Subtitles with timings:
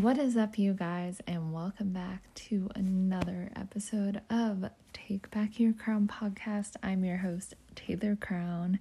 [0.00, 4.68] What is up, you guys, and welcome back to another episode of
[5.08, 6.72] Take Back Your Crown podcast.
[6.82, 8.78] I'm your host, Taylor Crown,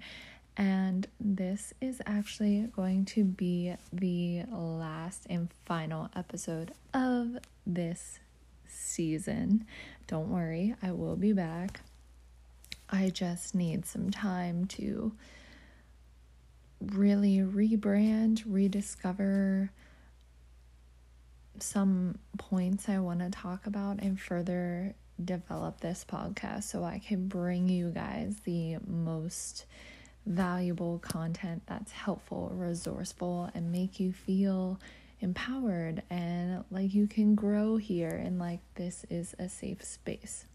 [0.57, 8.19] and this is actually going to be the last and final episode of this
[8.67, 9.65] season.
[10.07, 11.79] Don't worry, I will be back.
[12.89, 15.13] I just need some time to
[16.81, 19.71] really rebrand, rediscover
[21.59, 27.27] some points I want to talk about and further develop this podcast so I can
[27.27, 29.65] bring you guys the most
[30.25, 34.79] valuable content that's helpful, resourceful, and make you feel
[35.19, 40.45] empowered and like you can grow here and like this is a safe space.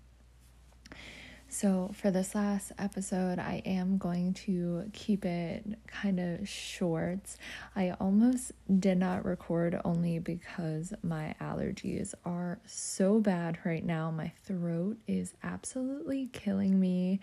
[1.55, 7.37] So, for this last episode, I am going to keep it kind of short.
[7.77, 14.11] I almost did not record only because my allergies are so bad right now.
[14.11, 17.21] My throat is absolutely killing me.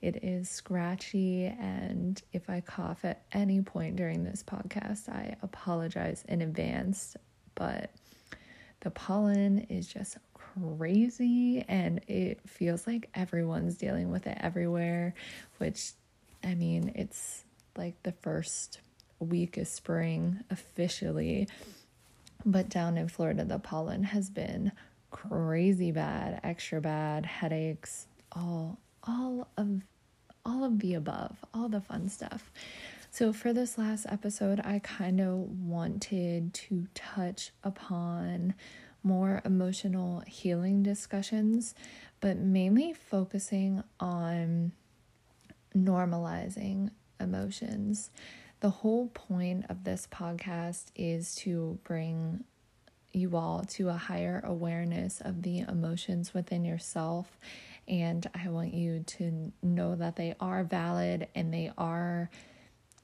[0.00, 6.24] It is scratchy, and if I cough at any point during this podcast, I apologize
[6.28, 7.16] in advance.
[7.56, 7.90] But
[8.78, 10.18] the pollen is just
[10.54, 15.14] crazy and it feels like everyone's dealing with it everywhere,
[15.58, 15.92] which
[16.44, 17.44] I mean, it's
[17.76, 18.80] like the first
[19.18, 21.48] week of spring officially.
[22.44, 24.72] But down in Florida, the pollen has been
[25.10, 29.82] crazy bad, extra bad, headaches, all all of
[30.44, 32.50] all of the above, all the fun stuff.
[33.10, 38.54] So for this last episode, I kind of wanted to touch upon
[39.02, 41.74] more emotional healing discussions,
[42.20, 44.72] but mainly focusing on
[45.76, 46.90] normalizing
[47.20, 48.10] emotions.
[48.60, 52.44] The whole point of this podcast is to bring
[53.12, 57.38] you all to a higher awareness of the emotions within yourself.
[57.88, 62.30] And I want you to know that they are valid and they are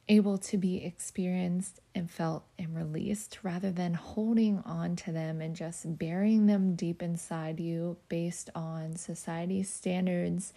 [0.08, 5.54] able to be experienced and felt and released rather than holding on to them and
[5.54, 10.54] just burying them deep inside you based on society's standards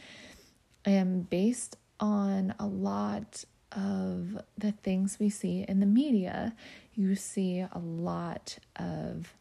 [0.86, 6.56] and based on a lot of the things we see in the media.
[6.96, 9.34] You see a lot of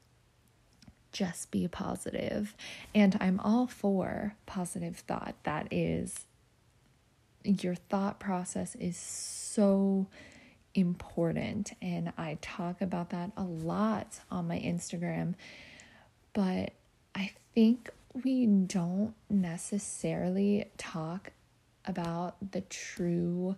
[1.12, 2.54] just be positive,
[2.94, 5.34] and I'm all for positive thought.
[5.42, 6.27] That is
[7.45, 10.06] your thought process is so
[10.75, 11.73] important.
[11.83, 15.34] And I talk about that a lot on my Instagram.
[16.33, 16.73] But
[17.15, 17.91] I think
[18.25, 21.33] we don't necessarily talk
[21.84, 23.57] about the true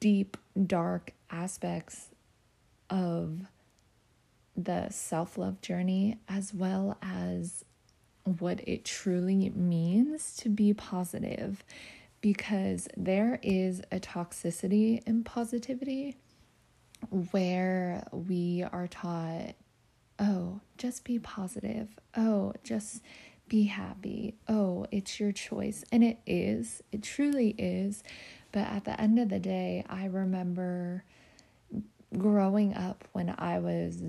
[0.00, 2.08] deep, dark aspects
[2.90, 3.40] of
[4.56, 7.64] the self love journey as well as
[8.36, 11.64] what it truly means to be positive
[12.20, 16.16] because there is a toxicity in positivity
[17.10, 19.54] where we are taught,
[20.18, 21.88] oh, just be positive.
[22.16, 23.02] Oh, just
[23.48, 24.34] be happy.
[24.48, 25.84] Oh, it's your choice.
[25.92, 28.02] And it is, it truly is.
[28.52, 31.04] But at the end of the day, I remember
[32.16, 34.02] growing up when I was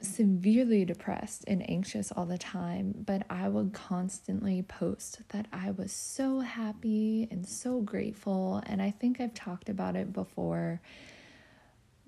[0.00, 5.92] severely depressed and anxious all the time, but I would constantly post that I was
[5.92, 8.62] so happy and so grateful.
[8.66, 10.80] And I think I've talked about it before,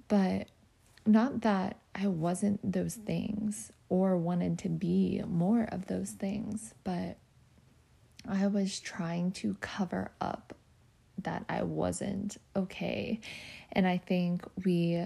[0.08, 0.48] but
[1.06, 7.16] not that I wasn't those things or wanted to be more of those things, but
[8.28, 10.54] I was trying to cover up
[11.22, 13.20] that I wasn't okay.
[13.72, 15.04] And I think we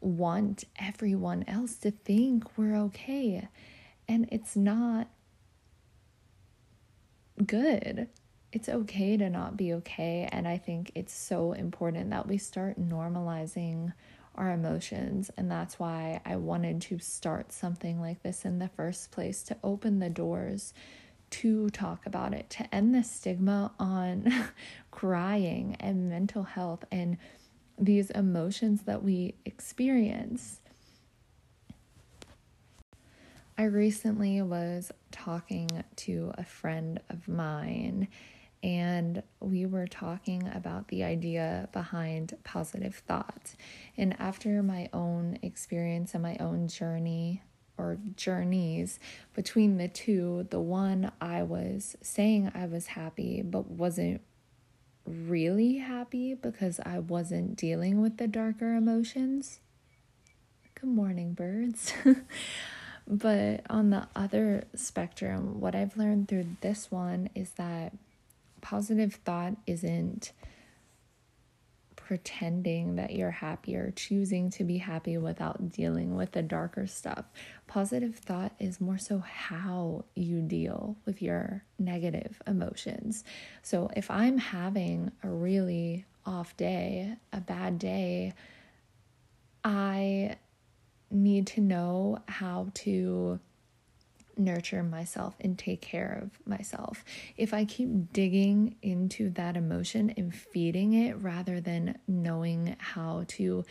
[0.00, 3.48] want everyone else to think we're okay.
[4.08, 5.08] And it's not
[7.46, 8.08] good.
[8.52, 10.28] It's okay to not be okay.
[10.32, 13.92] And I think it's so important that we start normalizing
[14.34, 15.30] our emotions.
[15.36, 19.56] And that's why I wanted to start something like this in the first place to
[19.62, 20.72] open the doors
[21.30, 24.32] to talk about it, to end the stigma on
[24.90, 27.18] crying and mental health and
[27.80, 30.60] these emotions that we experience.
[33.56, 38.08] I recently was talking to a friend of mine,
[38.62, 43.54] and we were talking about the idea behind positive thought.
[43.96, 47.42] And after my own experience and my own journey
[47.78, 48.98] or journeys
[49.34, 54.20] between the two, the one I was saying I was happy but wasn't
[55.10, 59.60] really happy because I wasn't dealing with the darker emotions.
[60.74, 61.92] Good morning, birds.
[63.06, 67.92] but on the other spectrum, what I've learned through this one is that
[68.60, 70.32] positive thought isn't
[72.10, 77.24] pretending that you're happy or choosing to be happy without dealing with the darker stuff.
[77.68, 83.22] Positive thought is more so how you deal with your negative emotions.
[83.62, 88.34] So if I'm having a really off day, a bad day,
[89.62, 90.34] I
[91.12, 93.38] need to know how to
[94.40, 97.04] nurture myself and take care of myself.
[97.36, 103.64] If I keep digging into that emotion and feeding it rather than knowing how to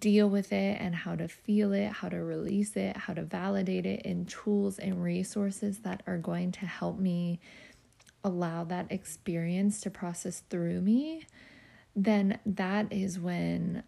[0.00, 3.84] deal with it and how to feel it, how to release it, how to validate
[3.84, 7.40] it in tools and resources that are going to help me
[8.24, 11.26] allow that experience to process through me,
[11.94, 13.82] then that is when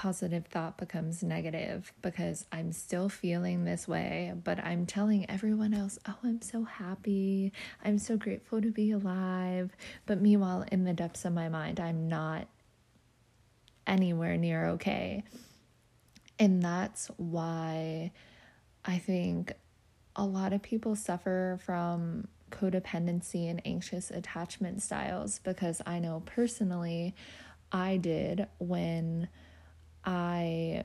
[0.00, 5.98] positive thought becomes negative because I'm still feeling this way, but I'm telling everyone else,
[6.08, 7.52] oh, I'm so happy.
[7.84, 9.76] I'm so grateful to be alive.
[10.06, 12.48] But meanwhile, in the depths of my mind, I'm not
[13.86, 15.22] anywhere near okay.
[16.38, 18.12] And that's why
[18.82, 19.52] I think
[20.16, 27.14] a lot of people suffer from codependency and anxious attachment styles because I know personally
[27.70, 29.28] I did when
[30.04, 30.84] I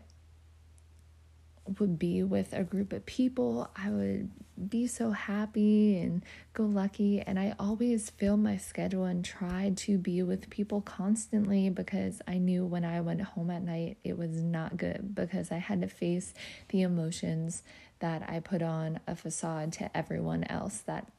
[1.79, 4.29] would be with a group of people, I would
[4.69, 6.23] be so happy and
[6.53, 7.21] go lucky.
[7.21, 12.37] And I always filled my schedule and tried to be with people constantly because I
[12.37, 15.87] knew when I went home at night, it was not good because I had to
[15.87, 16.33] face
[16.69, 17.63] the emotions
[17.99, 21.11] that I put on a facade to everyone else that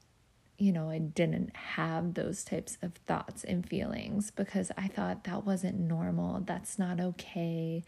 [0.59, 5.45] you know, I didn't have those types of thoughts and feelings because I thought that
[5.45, 6.41] wasn't normal.
[6.41, 7.85] That's not okay.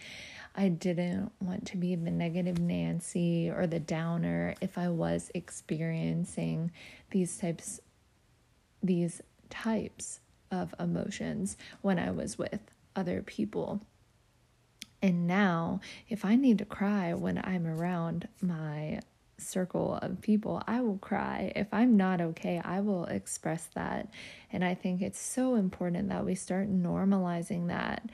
[0.54, 6.70] I didn't want to be the negative Nancy or the downer if I was experiencing
[7.10, 7.80] these types
[8.82, 10.20] these types
[10.50, 12.60] of emotions when I was with
[12.94, 13.80] other people.
[15.00, 19.00] And now, if I need to cry when I'm around my
[19.38, 21.52] circle of people, I will cry.
[21.54, 24.10] If I'm not okay, I will express that.
[24.52, 28.08] And I think it's so important that we start normalizing that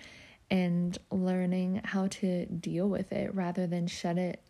[0.51, 4.41] and learning how to deal with it rather than shut it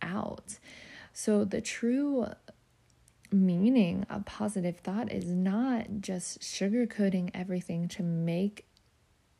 [0.00, 0.58] out.
[1.12, 2.26] So, the true
[3.30, 8.66] meaning of positive thought is not just sugarcoating everything to make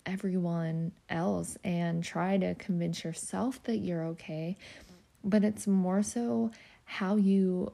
[0.07, 4.57] everyone else and try to convince yourself that you're okay,
[5.23, 6.51] but it's more so
[6.85, 7.73] how you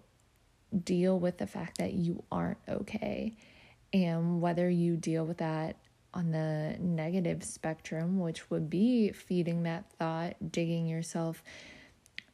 [0.84, 3.36] deal with the fact that you aren't okay
[3.92, 5.76] and whether you deal with that
[6.12, 11.42] on the negative spectrum, which would be feeding that thought, digging yourself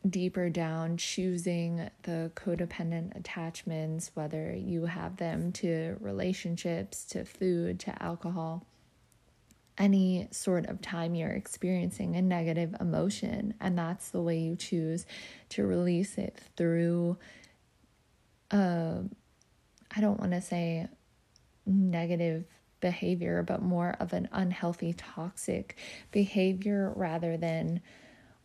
[0.09, 8.03] deeper down, choosing the codependent attachments, whether you have them to relationships, to food, to
[8.03, 8.65] alcohol
[9.79, 13.55] any sort of time you're experiencing a negative emotion.
[13.61, 15.07] And that's the way you choose
[15.51, 17.19] to release it through,
[18.51, 18.99] uh,
[19.95, 20.89] I don't want to say
[21.67, 22.45] negative
[22.81, 25.77] behavior, but more of an unhealthy, toxic
[26.11, 27.81] behavior rather than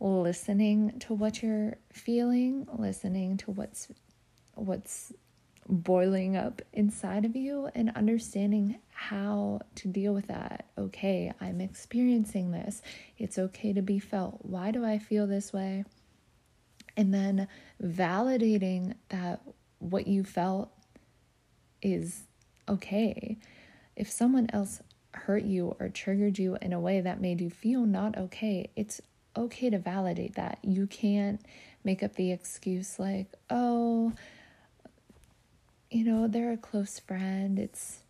[0.00, 3.88] listening to what you're feeling, listening to what's
[4.54, 5.12] what's
[5.68, 10.66] boiling up inside of you and understanding how to deal with that.
[10.76, 12.82] Okay, I'm experiencing this.
[13.18, 14.38] It's okay to be felt.
[14.42, 15.84] Why do I feel this way?
[16.96, 17.48] And then
[17.82, 19.40] validating that
[19.78, 20.70] what you felt
[21.80, 22.24] is
[22.68, 23.38] okay.
[23.96, 24.80] If someone else
[25.12, 29.00] hurt you or triggered you in a way that made you feel not okay, it's
[29.36, 30.58] okay to validate that.
[30.62, 31.40] You can't
[31.84, 34.12] make up the excuse like, oh,
[35.92, 37.58] you know, they're a close friend.
[37.58, 38.02] It's,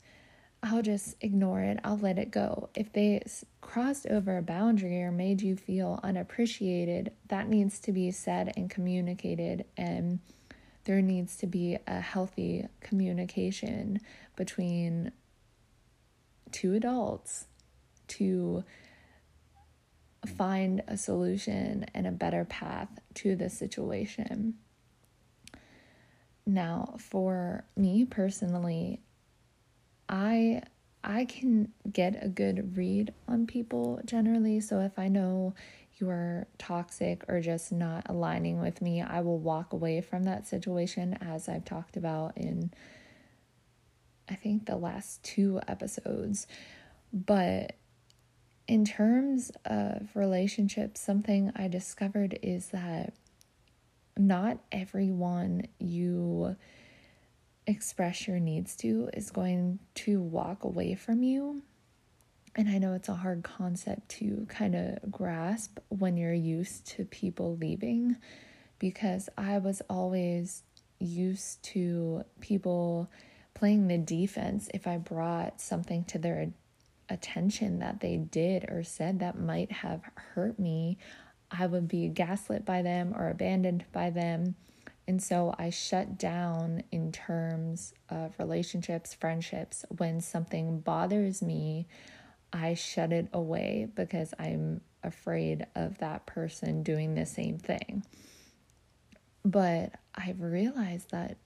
[0.63, 1.81] I'll just ignore it.
[1.83, 2.71] I'll let it go.
[2.77, 3.23] If they
[3.61, 8.71] crossed over a boundary or made you feel unappreciated, that needs to be said and
[8.71, 9.65] communicated.
[9.77, 10.21] And
[10.85, 14.01] there needs to be a healthy communication
[14.37, 15.13] between
[16.53, 17.47] two adults
[18.09, 18.63] to
[20.37, 24.55] find a solution and a better path to the situation.
[26.47, 29.01] Now, for me personally,
[30.09, 30.63] I
[31.05, 34.61] I can get a good read on people generally.
[34.61, 35.55] So if I know
[35.99, 40.47] you are toxic or just not aligning with me, I will walk away from that
[40.47, 42.73] situation as I've talked about in
[44.29, 46.47] I think the last two episodes.
[47.13, 47.77] But
[48.69, 53.13] in terms of relationships, something I discovered is that
[54.17, 56.57] not everyone you
[57.67, 61.63] express your needs to is going to walk away from you.
[62.55, 67.05] And I know it's a hard concept to kind of grasp when you're used to
[67.07, 68.17] people leaving
[68.79, 70.63] because I was always
[70.99, 73.11] used to people
[73.55, 76.49] playing the defense if I brought something to their
[77.09, 80.99] attention that they did or said that might have hurt me.
[81.53, 84.57] I would be gaslit by them or abandoned by them
[85.07, 89.85] and so I shut down in terms of relationships, friendships.
[89.97, 91.89] When something bothers me,
[92.53, 98.05] I shut it away because I'm afraid of that person doing the same thing.
[99.45, 101.37] But I've realized that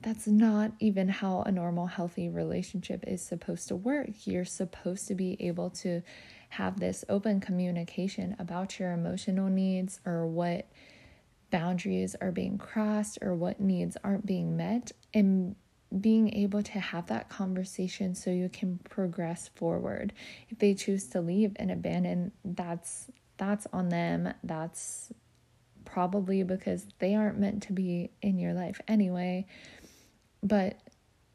[0.00, 4.08] that's not even how a normal, healthy relationship is supposed to work.
[4.24, 6.00] You're supposed to be able to
[6.50, 10.68] have this open communication about your emotional needs or what
[11.50, 15.56] boundaries are being crossed or what needs aren't being met and
[16.00, 20.12] being able to have that conversation so you can progress forward.
[20.48, 24.32] If they choose to leave and abandon that's that's on them.
[24.44, 25.12] That's
[25.86, 29.46] probably because they aren't meant to be in your life anyway.
[30.42, 30.78] But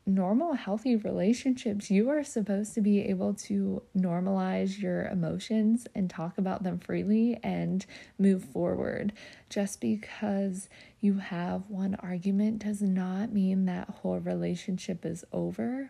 [0.05, 6.37] normal, healthy relationships, you are supposed to be able to normalize your emotions and talk
[6.37, 7.85] about them freely and
[8.19, 9.13] move forward.
[9.49, 10.69] Just because
[11.01, 15.89] you have one argument does not mean that whole relationship is over.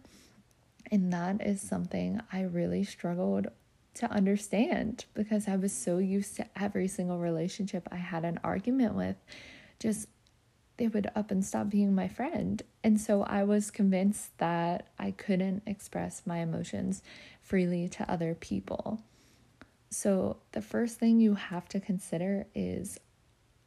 [0.91, 3.47] And that is something I really struggled
[3.95, 8.93] to understand because I was so used to every single relationship I had an argument
[8.93, 9.15] with
[9.79, 10.07] just
[10.77, 12.61] they would up and stop being my friend.
[12.83, 17.01] And so I was convinced that I couldn't express my emotions
[17.41, 19.01] freely to other people.
[19.89, 22.99] So the first thing you have to consider is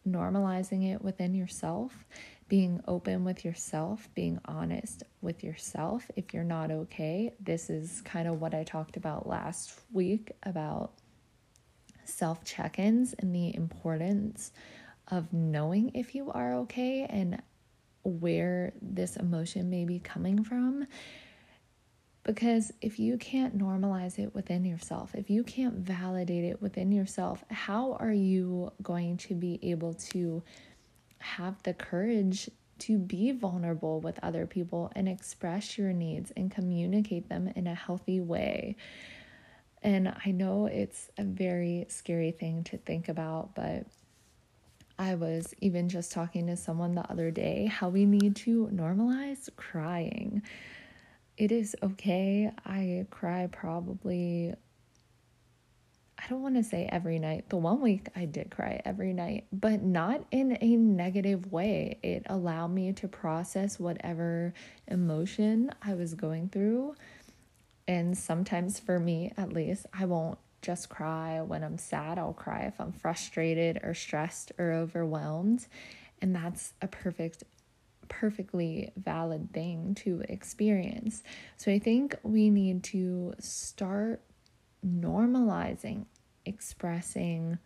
[0.07, 2.05] normalizing it within yourself,
[2.49, 6.11] being open with yourself, being honest with yourself.
[6.17, 10.93] If you're not okay, this is kind of what I talked about last week about
[12.05, 14.53] self check ins and the importance
[15.11, 17.43] of knowing if you are okay and
[18.05, 20.87] where this emotion may be coming from.
[22.25, 27.43] Because if you can't normalize it within yourself, if you can't validate it within yourself,
[27.50, 30.43] how are you going to be able to
[31.21, 32.50] have the courage
[32.81, 37.75] to be vulnerable with other people and express your needs and communicate them in a
[37.75, 38.77] healthy way?
[39.83, 43.87] And I know it's a very scary thing to think about, but
[44.99, 49.49] I was even just talking to someone the other day how we need to normalize
[49.55, 50.43] crying.
[51.37, 52.50] It is okay.
[52.67, 54.55] I cry probably,
[56.19, 57.49] I don't want to say every night.
[57.49, 62.00] The one week I did cry every night, but not in a negative way.
[62.02, 64.52] It allowed me to process whatever
[64.88, 66.97] emotion I was going through.
[67.87, 72.19] And sometimes, for me at least, I won't just cry when I'm sad.
[72.19, 75.67] I'll cry if I'm frustrated or stressed or overwhelmed.
[76.21, 77.45] And that's a perfect,
[78.09, 81.23] perfectly valid thing to experience.
[81.57, 84.23] So I think we need to start
[84.85, 86.07] normalizing
[86.49, 87.59] expressing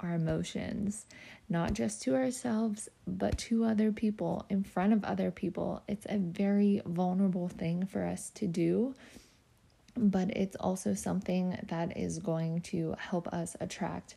[0.00, 1.06] our emotions,
[1.48, 5.82] not just to ourselves, but to other people, in front of other people.
[5.88, 8.94] It's a very vulnerable thing for us to do
[9.96, 14.16] but it's also something that is going to help us attract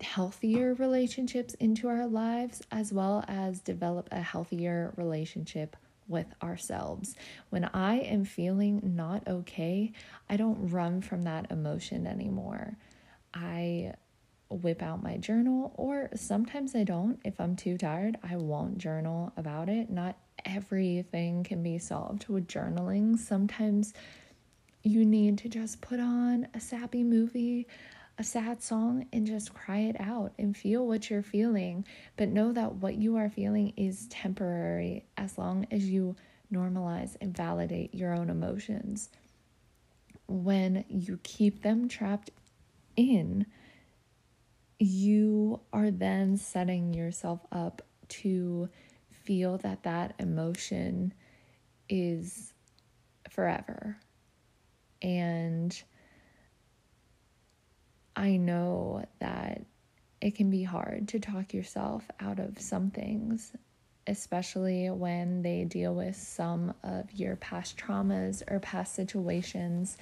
[0.00, 5.76] healthier relationships into our lives as well as develop a healthier relationship
[6.08, 7.14] with ourselves.
[7.50, 9.92] When I am feeling not okay,
[10.28, 12.76] I don't run from that emotion anymore.
[13.32, 13.94] I
[14.50, 17.18] whip out my journal, or sometimes I don't.
[17.24, 19.90] If I'm too tired, I won't journal about it.
[19.90, 23.18] Not everything can be solved with journaling.
[23.18, 23.94] Sometimes
[24.84, 27.66] you need to just put on a sappy movie,
[28.18, 31.86] a sad song, and just cry it out and feel what you're feeling.
[32.16, 36.14] But know that what you are feeling is temporary as long as you
[36.52, 39.08] normalize and validate your own emotions.
[40.28, 42.30] When you keep them trapped
[42.94, 43.46] in,
[44.78, 48.68] you are then setting yourself up to
[49.08, 51.14] feel that that emotion
[51.88, 52.52] is
[53.30, 53.96] forever.
[55.04, 55.80] And
[58.16, 59.60] I know that
[60.22, 63.52] it can be hard to talk yourself out of some things,
[64.06, 69.98] especially when they deal with some of your past traumas or past situations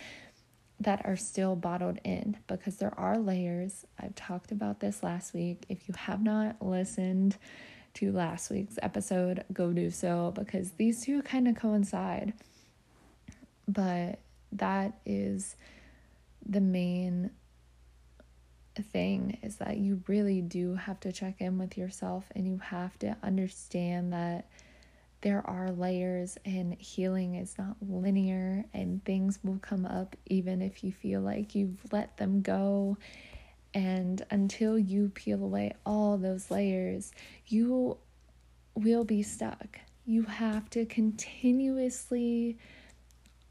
[0.79, 3.85] that are still bottled in because there are layers.
[3.99, 5.65] I've talked about this last week.
[5.69, 7.37] If you have not listened
[7.95, 12.35] to last week's episode, go do so because these two kind of coincide.
[13.67, 14.21] But
[14.53, 15.57] that is
[16.47, 17.31] the main
[18.81, 22.99] thing is that you really do have to check in with yourself and you have
[22.99, 24.49] to understand that
[25.21, 30.83] there are layers and healing is not linear and things will come up even if
[30.83, 32.97] you feel like you've let them go.
[33.75, 37.13] And until you peel away all those layers
[37.47, 37.97] you
[38.75, 39.79] will be stuck.
[40.05, 42.59] You have to continuously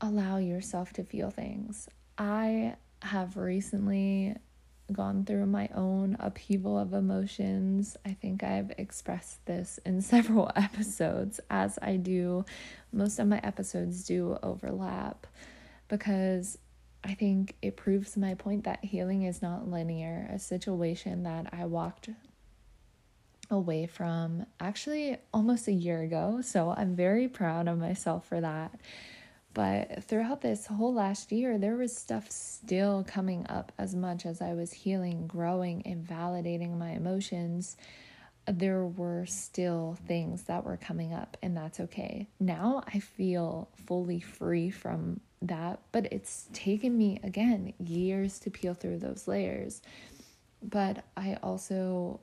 [0.01, 4.35] allow yourself to feel things i have recently
[4.91, 7.97] gone through my own upheaval of emotions.
[8.05, 12.45] I think I've expressed this in several episodes, as I do.
[12.91, 15.27] Most of my episodes do overlap
[15.87, 16.57] because
[17.03, 20.29] I think it proves my point that healing is not linear.
[20.31, 22.09] A situation that I walked
[23.49, 26.41] away from actually almost a year ago.
[26.41, 28.79] So I'm very proud of myself for that.
[29.53, 34.41] But throughout this whole last year, there was stuff still coming up as much as
[34.41, 37.75] I was healing, growing, and validating my emotions.
[38.45, 42.27] There were still things that were coming up, and that's okay.
[42.39, 48.73] Now I feel fully free from that, but it's taken me again years to peel
[48.73, 49.81] through those layers.
[50.63, 52.21] But I also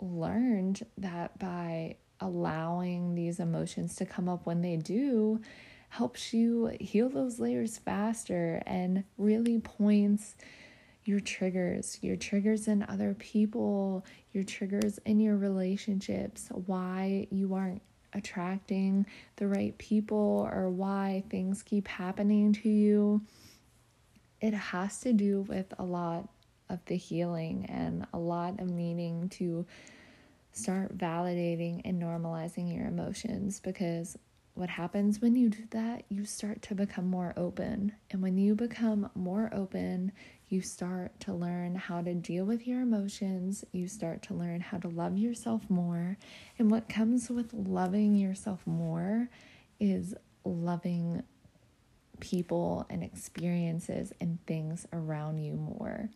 [0.00, 5.40] learned that by allowing these emotions to come up when they do,
[5.88, 10.36] helps you heal those layers faster and really points
[11.04, 17.80] your triggers, your triggers in other people, your triggers in your relationships, why you aren't
[18.12, 23.22] attracting the right people or why things keep happening to you.
[24.40, 26.28] It has to do with a lot
[26.68, 29.66] of the healing and a lot of needing to
[30.52, 34.18] start validating and normalizing your emotions because
[34.58, 37.92] what happens when you do that, you start to become more open.
[38.10, 40.10] And when you become more open,
[40.48, 43.64] you start to learn how to deal with your emotions.
[43.70, 46.18] You start to learn how to love yourself more.
[46.58, 49.30] And what comes with loving yourself more
[49.78, 50.12] is
[50.44, 51.22] loving
[52.18, 56.10] people and experiences and things around you more.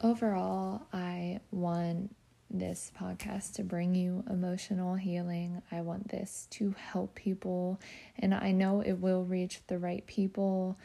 [0.00, 2.14] Overall, I want
[2.50, 5.62] this podcast to bring you emotional healing.
[5.70, 7.80] I want this to help people,
[8.18, 10.78] and I know it will reach the right people.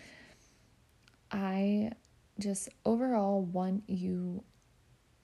[1.31, 1.91] I
[2.39, 4.43] just overall want you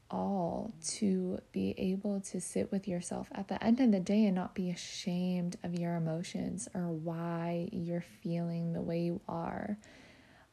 [0.10, 4.36] all to be able to sit with yourself at the end of the day and
[4.36, 9.78] not be ashamed of your emotions or why you're feeling the way you are.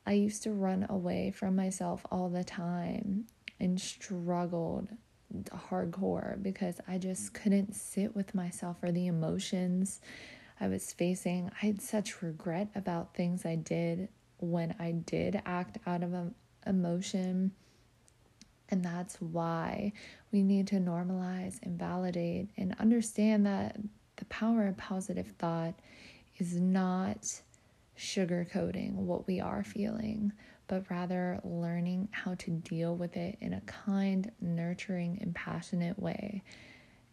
[0.07, 3.27] I used to run away from myself all the time
[3.59, 4.89] and struggled
[5.51, 10.01] hardcore because I just couldn't sit with myself or the emotions
[10.61, 11.51] I was facing.
[11.63, 16.15] I had such regret about things I did when I did act out of
[16.67, 17.53] emotion.
[18.71, 19.93] And that's why
[20.33, 23.77] we need to normalize and validate and understand that
[24.17, 25.75] the power of positive thought
[26.39, 27.41] is not
[27.97, 30.33] sugarcoating what we are feeling,
[30.69, 36.43] but rather learning how to deal with it in a kind, nurturing, and passionate way,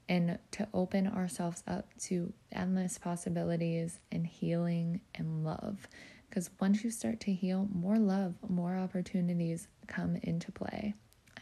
[0.08, 5.88] and to open ourselves up to endless possibilities and healing and love.
[6.30, 10.94] Because once you start to heal, more love, more opportunities come into play.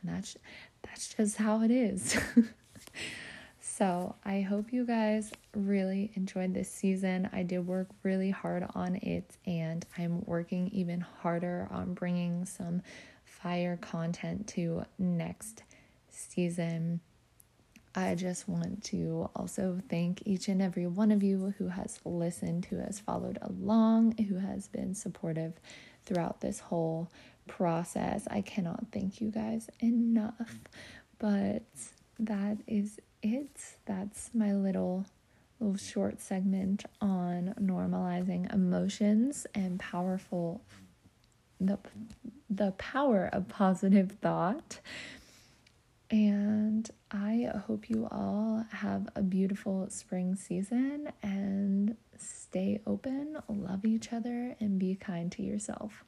[0.02, 0.38] And that's
[0.84, 2.18] that's just how it is.
[3.76, 7.28] So I hope you guys really enjoyed this season.
[7.34, 12.84] I did work really hard on it, and I'm working even harder on bringing some
[13.26, 15.64] fire content to next
[16.12, 17.00] season.
[17.96, 22.66] I just want to also thank each and every one of you who has listened,
[22.66, 25.54] who has followed along, who has been supportive
[26.06, 27.10] throughout this whole
[27.48, 28.28] process.
[28.30, 30.60] I cannot thank you guys enough,
[31.18, 31.64] but
[32.20, 33.58] that is it.
[33.86, 35.06] That's my little
[35.60, 40.62] little short segment on normalizing emotions and powerful
[41.60, 41.78] the
[42.50, 44.80] the power of positive thought.
[46.12, 54.14] And I hope you all have a beautiful spring season and stay open, love each
[54.14, 56.04] other, and be kind to yourself.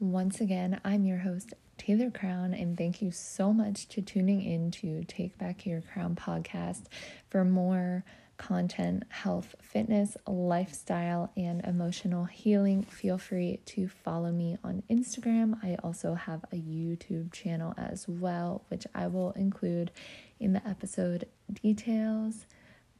[0.00, 4.70] Once again, I'm your host, Taylor Crown, and thank you so much to tuning in
[4.72, 6.84] to Take Back Your Crown podcast
[7.28, 8.04] for more
[8.38, 12.82] content, health, fitness, lifestyle, and emotional healing.
[12.82, 15.58] Feel free to follow me on Instagram.
[15.62, 19.90] I also have a YouTube channel as well, which I will include
[20.38, 21.26] in the episode
[21.62, 22.46] details.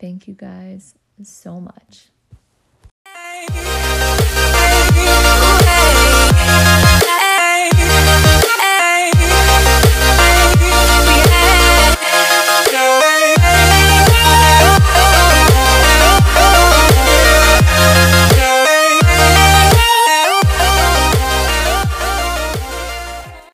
[0.01, 2.09] Thank you guys so much.